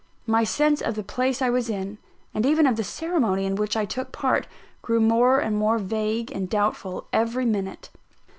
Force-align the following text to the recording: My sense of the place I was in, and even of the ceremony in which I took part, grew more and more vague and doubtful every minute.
My 0.25 0.43
sense 0.43 0.81
of 0.81 0.95
the 0.95 1.03
place 1.03 1.43
I 1.43 1.51
was 1.51 1.69
in, 1.69 1.99
and 2.33 2.43
even 2.43 2.65
of 2.65 2.75
the 2.75 2.83
ceremony 2.83 3.45
in 3.45 3.53
which 3.53 3.77
I 3.77 3.85
took 3.85 4.11
part, 4.11 4.47
grew 4.81 4.99
more 4.99 5.37
and 5.39 5.55
more 5.55 5.77
vague 5.77 6.31
and 6.31 6.49
doubtful 6.49 7.05
every 7.13 7.45
minute. 7.45 7.91